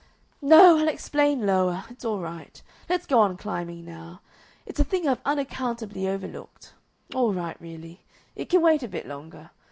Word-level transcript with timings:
"No! 0.41 0.79
I'll 0.79 0.87
explain 0.87 1.45
lower. 1.45 1.83
It's 1.91 2.03
all 2.03 2.17
right. 2.17 2.59
Let's 2.89 3.05
go 3.05 3.19
on 3.19 3.37
climbing 3.37 3.85
now. 3.85 4.21
It's 4.65 4.79
a 4.79 4.83
thing 4.83 5.07
I've 5.07 5.21
unaccountably 5.25 6.07
overlooked. 6.09 6.73
All 7.13 7.31
right 7.33 7.55
really. 7.61 8.03
It 8.35 8.45
can 8.49 8.61
wait 8.63 8.81
a 8.81 8.87
bit 8.87 9.07
longer. 9.07 9.51